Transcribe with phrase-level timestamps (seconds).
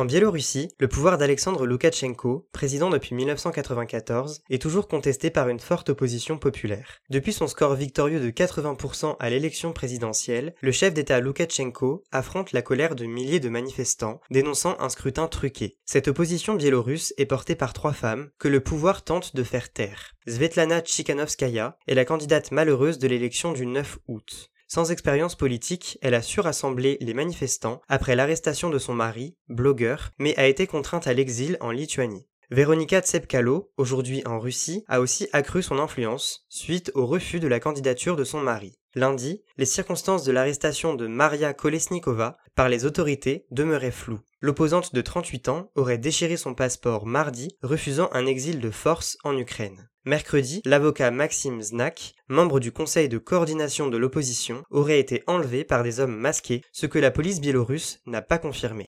[0.00, 5.90] En Biélorussie, le pouvoir d'Alexandre Loukachenko, président depuis 1994, est toujours contesté par une forte
[5.90, 7.00] opposition populaire.
[7.10, 12.62] Depuis son score victorieux de 80% à l'élection présidentielle, le chef d'État Loukachenko affronte la
[12.62, 15.76] colère de milliers de manifestants, dénonçant un scrutin truqué.
[15.84, 20.14] Cette opposition biélorusse est portée par trois femmes que le pouvoir tente de faire taire.
[20.26, 24.50] Svetlana Tchikanovskaya est la candidate malheureuse de l'élection du 9 août.
[24.72, 30.12] Sans expérience politique, elle a su rassembler les manifestants après l'arrestation de son mari, blogueur,
[30.20, 32.28] mais a été contrainte à l'exil en Lituanie.
[32.52, 37.58] Véronika Tsepkalo, aujourd'hui en Russie, a aussi accru son influence suite au refus de la
[37.58, 38.78] candidature de son mari.
[38.94, 44.20] Lundi, les circonstances de l'arrestation de Maria Kolesnikova par les autorités demeuraient floues.
[44.40, 49.36] L'opposante de 38 ans aurait déchiré son passeport mardi, refusant un exil de force en
[49.36, 49.89] Ukraine.
[50.06, 55.82] Mercredi, l'avocat Maxime Znak, membre du conseil de coordination de l'opposition, aurait été enlevé par
[55.82, 58.86] des hommes masqués, ce que la police biélorusse n'a pas confirmé.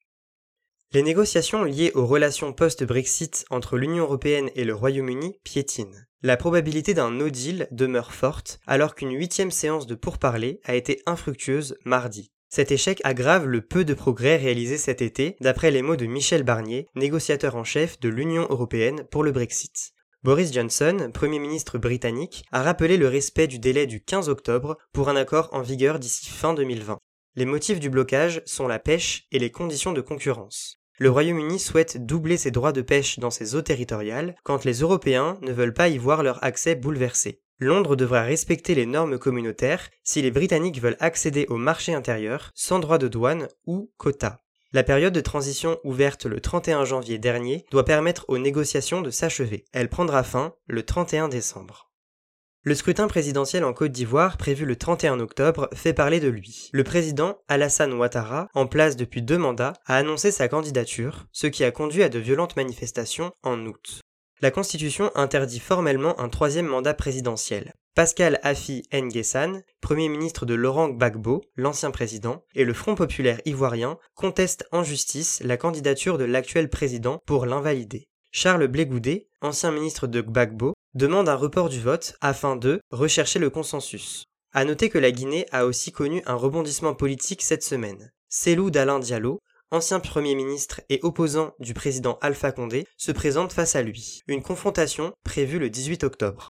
[0.92, 5.98] Les négociations liées aux relations post-Brexit entre l'Union européenne et le Royaume-Uni piétinent.
[6.22, 11.02] La probabilité d'un no deal demeure forte, alors qu'une huitième séance de pourparlers a été
[11.04, 12.32] infructueuse mardi.
[12.48, 16.42] Cet échec aggrave le peu de progrès réalisés cet été, d'après les mots de Michel
[16.42, 19.92] Barnier, négociateur en chef de l'Union européenne pour le Brexit.
[20.24, 25.08] Boris Johnson, Premier ministre britannique, a rappelé le respect du délai du 15 octobre pour
[25.08, 26.96] un accord en vigueur d'ici fin 2020.
[27.34, 30.78] Les motifs du blocage sont la pêche et les conditions de concurrence.
[31.00, 35.38] Le Royaume-Uni souhaite doubler ses droits de pêche dans ses eaux territoriales quand les Européens
[35.42, 37.42] ne veulent pas y voir leur accès bouleversé.
[37.58, 42.78] Londres devra respecter les normes communautaires si les Britanniques veulent accéder au marché intérieur sans
[42.78, 44.38] droit de douane ou quota.
[44.74, 49.66] La période de transition ouverte le 31 janvier dernier doit permettre aux négociations de s'achever.
[49.72, 51.90] Elle prendra fin le 31 décembre.
[52.62, 56.70] Le scrutin présidentiel en Côte d'Ivoire, prévu le 31 octobre, fait parler de lui.
[56.72, 61.64] Le président Alassane Ouattara, en place depuis deux mandats, a annoncé sa candidature, ce qui
[61.64, 64.00] a conduit à de violentes manifestations en août.
[64.42, 67.74] La Constitution interdit formellement un troisième mandat présidentiel.
[67.94, 73.98] Pascal Afi N'Guessan, premier ministre de Laurent Gbagbo, l'ancien président, et le Front populaire ivoirien
[74.16, 78.08] contestent en justice la candidature de l'actuel président pour l'invalider.
[78.32, 83.48] Charles Blégoudet, ancien ministre de Gbagbo, demande un report du vote afin de rechercher le
[83.48, 84.24] consensus.
[84.52, 88.10] À noter que la Guinée a aussi connu un rebondissement politique cette semaine.
[88.28, 89.38] Célou d'Alain Diallo,
[89.72, 94.22] ancien Premier ministre et opposant du président Alpha Condé, se présente face à lui.
[94.28, 96.50] Une confrontation prévue le 18 octobre.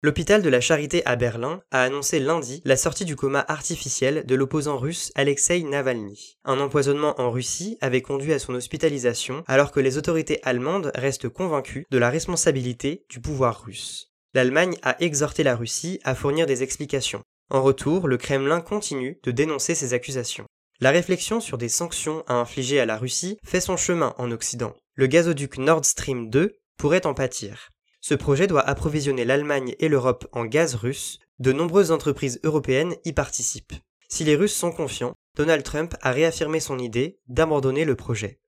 [0.00, 4.34] L'hôpital de la Charité à Berlin a annoncé lundi la sortie du coma artificiel de
[4.36, 6.38] l'opposant russe Alexei Navalny.
[6.44, 11.28] Un empoisonnement en Russie avait conduit à son hospitalisation alors que les autorités allemandes restent
[11.28, 14.12] convaincues de la responsabilité du pouvoir russe.
[14.34, 17.22] L'Allemagne a exhorté la Russie à fournir des explications.
[17.50, 20.46] En retour, le Kremlin continue de dénoncer ces accusations.
[20.80, 24.76] La réflexion sur des sanctions à infliger à la Russie fait son chemin en Occident.
[24.94, 27.70] Le gazoduc Nord Stream 2 pourrait en pâtir.
[28.00, 33.12] Ce projet doit approvisionner l'Allemagne et l'Europe en gaz russe, de nombreuses entreprises européennes y
[33.12, 33.74] participent.
[34.08, 38.40] Si les Russes sont confiants, Donald Trump a réaffirmé son idée d'abandonner le projet.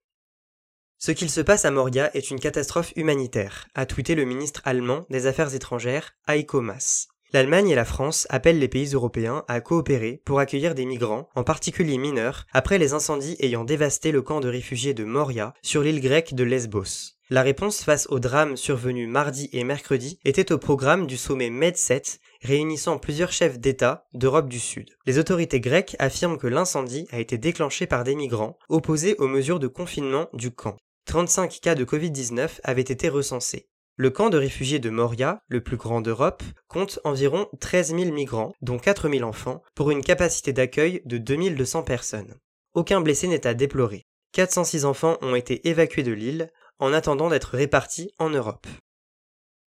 [0.98, 5.04] Ce qu'il se passe à Moria est une catastrophe humanitaire, a tweeté le ministre allemand
[5.10, 7.08] des Affaires étrangères, Heiko Maas.
[7.32, 11.44] L'Allemagne et la France appellent les pays européens à coopérer pour accueillir des migrants, en
[11.44, 16.00] particulier mineurs, après les incendies ayant dévasté le camp de réfugiés de Moria sur l'île
[16.00, 17.14] grecque de Lesbos.
[17.32, 22.18] La réponse face au drame survenu mardi et mercredi était au programme du sommet Med7
[22.42, 24.90] réunissant plusieurs chefs d'État d'Europe du Sud.
[25.06, 29.60] Les autorités grecques affirment que l'incendie a été déclenché par des migrants opposés aux mesures
[29.60, 30.76] de confinement du camp.
[31.06, 33.69] 35 cas de Covid-19 avaient été recensés.
[34.00, 38.54] Le camp de réfugiés de Moria, le plus grand d'Europe, compte environ 13 000 migrants,
[38.62, 42.34] dont 4 000 enfants, pour une capacité d'accueil de 2200 personnes.
[42.72, 44.06] Aucun blessé n'est à déplorer.
[44.32, 48.66] 406 enfants ont été évacués de l'île, en attendant d'être répartis en Europe.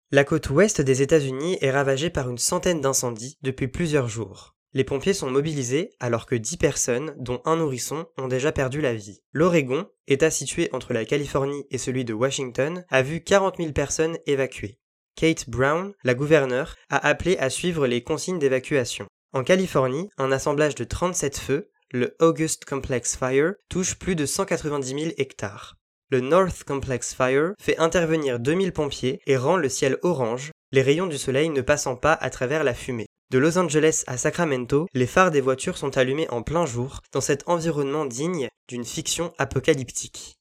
[0.09, 4.52] La côte ouest des États-Unis est ravagée par une centaine d'incendies depuis plusieurs jours.
[4.75, 8.95] Les pompiers sont mobilisés alors que 10 personnes, dont un nourrisson, ont déjà perdu la
[8.95, 9.21] vie.
[9.31, 14.17] L'Oregon, État situé entre la Californie et celui de Washington, a vu 40 000 personnes
[14.25, 14.79] évacuées.
[15.15, 19.05] Kate Brown, la gouverneure, a appelé à suivre les consignes d'évacuation.
[19.31, 24.87] En Californie, un assemblage de 37 feux, le August Complex Fire, touche plus de 190
[24.87, 25.75] 000 hectares.
[26.09, 31.07] Le North Complex Fire fait intervenir 2000 pompiers et rend le ciel orange, les rayons
[31.07, 33.05] du soleil ne passant pas à travers la fumée.
[33.33, 37.19] De Los Angeles à Sacramento, les phares des voitures sont allumés en plein jour dans
[37.19, 40.35] cet environnement digne d'une fiction apocalyptique.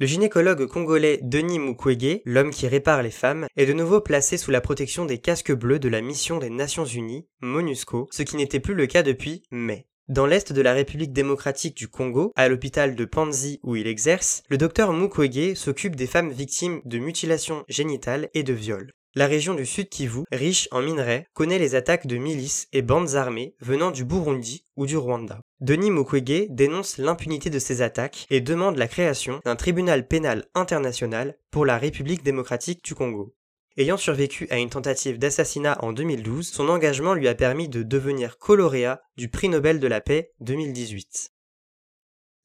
[0.00, 4.50] Le gynécologue congolais Denis Mukwege, l'homme qui répare les femmes, est de nouveau placé sous
[4.50, 8.58] la protection des casques bleus de la mission des Nations Unies, MONUSCO, ce qui n'était
[8.58, 9.86] plus le cas depuis mai.
[10.08, 14.42] Dans l'est de la République démocratique du Congo, à l'hôpital de Panzi où il exerce,
[14.48, 18.90] le docteur Mukwege s'occupe des femmes victimes de mutilations génitales et de viols.
[19.16, 23.16] La région du Sud Kivu, riche en minerais, connaît les attaques de milices et bandes
[23.16, 25.40] armées venant du Burundi ou du Rwanda.
[25.58, 31.36] Denis Mukwege dénonce l'impunité de ces attaques et demande la création d'un tribunal pénal international
[31.50, 33.34] pour la République démocratique du Congo.
[33.76, 38.38] Ayant survécu à une tentative d'assassinat en 2012, son engagement lui a permis de devenir
[38.38, 41.32] coloréat du prix Nobel de la paix 2018.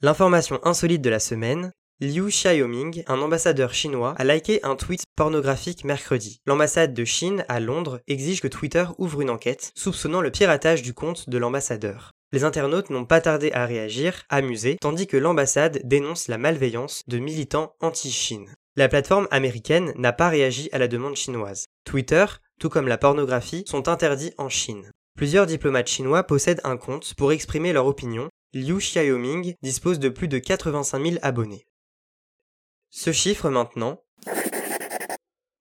[0.01, 5.85] L'information insolite de la semaine, Liu Xiaoming, un ambassadeur chinois, a liké un tweet pornographique
[5.85, 6.41] mercredi.
[6.45, 10.93] L'ambassade de Chine à Londres exige que Twitter ouvre une enquête, soupçonnant le piratage du
[10.93, 12.11] compte de l'ambassadeur.
[12.33, 17.17] Les internautes n'ont pas tardé à réagir, amusés, tandis que l'ambassade dénonce la malveillance de
[17.17, 18.53] militants anti-Chine.
[18.75, 21.67] La plateforme américaine n'a pas réagi à la demande chinoise.
[21.85, 22.25] Twitter,
[22.59, 24.91] tout comme la pornographie, sont interdits en Chine.
[25.15, 28.27] Plusieurs diplomates chinois possèdent un compte pour exprimer leur opinion.
[28.53, 31.65] Liu Xiaoming dispose de plus de 85 000 abonnés.
[32.97, 34.01] Ce chiffre maintenant,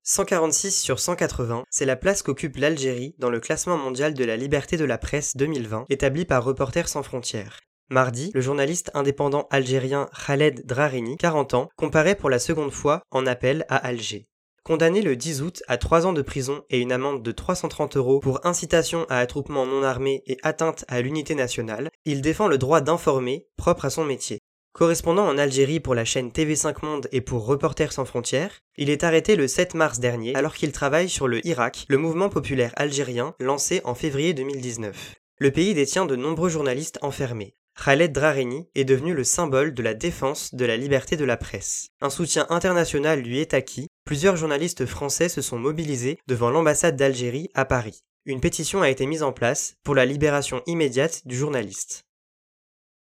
[0.05, 4.77] 146 sur 180, c'est la place qu'occupe l'Algérie dans le classement mondial de la liberté
[4.77, 7.59] de la presse 2020 établi par Reporters sans frontières.
[7.91, 13.27] Mardi, le journaliste indépendant algérien Khaled Drareni, 40 ans, comparait pour la seconde fois en
[13.27, 14.29] appel à Alger.
[14.63, 18.21] Condamné le 10 août à 3 ans de prison et une amende de 330 euros
[18.21, 22.81] pour incitation à attroupement non armé et atteinte à l'unité nationale, il défend le droit
[22.81, 24.39] d'informer, propre à son métier.
[24.75, 29.05] Correspondant en Algérie pour la chaîne TV5 Monde et pour Reporters sans frontières, il est
[29.05, 33.37] arrêté le 7 mars dernier alors qu'il travaille sur le Irak, le mouvement populaire algérien
[33.39, 35.15] lancé en février 2019.
[35.39, 37.55] Le pays détient de nombreux journalistes enfermés.
[37.85, 41.91] Khaled Drareni est devenu le symbole de la défense de la liberté de la presse.
[42.01, 47.49] Un soutien international lui est acquis, plusieurs journalistes français se sont mobilisés devant l'ambassade d'Algérie
[47.55, 48.01] à Paris.
[48.27, 52.04] Une pétition a été mise en place pour la libération immédiate du journaliste.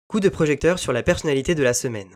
[0.07, 2.15] Coup de projecteur sur la personnalité de la semaine.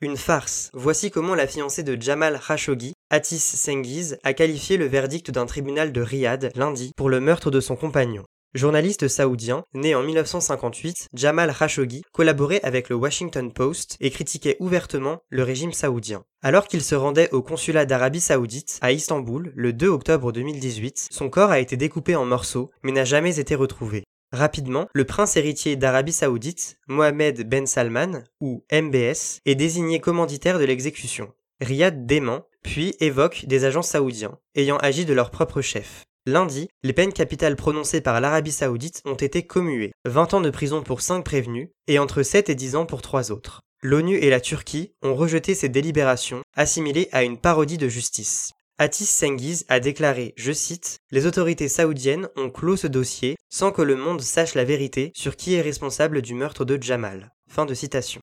[0.00, 0.70] Une farce.
[0.72, 5.92] Voici comment la fiancée de Jamal Khashoggi, Atis Sengiz, a qualifié le verdict d'un tribunal
[5.92, 8.24] de Riyad lundi pour le meurtre de son compagnon.
[8.54, 15.20] Journaliste saoudien, né en 1958, Jamal Khashoggi collaborait avec le Washington Post et critiquait ouvertement
[15.30, 16.24] le régime saoudien.
[16.42, 21.30] Alors qu'il se rendait au consulat d'Arabie saoudite à Istanbul le 2 octobre 2018, son
[21.30, 24.04] corps a été découpé en morceaux mais n'a jamais été retrouvé.
[24.32, 30.64] Rapidement, le prince héritier d'Arabie saoudite, Mohamed Ben Salman, ou MBS, est désigné commanditaire de
[30.64, 31.30] l'exécution.
[31.60, 36.04] Riyad dément, puis évoque des agents saoudiens, ayant agi de leur propre chef.
[36.24, 40.82] Lundi, les peines capitales prononcées par l'Arabie saoudite ont été commuées, 20 ans de prison
[40.82, 43.60] pour 5 prévenus, et entre 7 et 10 ans pour 3 autres.
[43.82, 48.52] L'ONU et la Turquie ont rejeté ces délibérations, assimilées à une parodie de justice.
[48.82, 53.80] Atis Sengiz a déclaré, je cite, Les autorités saoudiennes ont clos ce dossier sans que
[53.80, 57.32] le monde sache la vérité sur qui est responsable du meurtre de Jamal.
[57.48, 58.20] Fin de citation.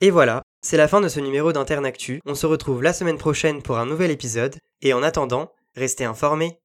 [0.00, 2.20] Et voilà, c'est la fin de ce numéro d'Internactu.
[2.26, 6.60] On se retrouve la semaine prochaine pour un nouvel épisode, et en attendant, restez informés.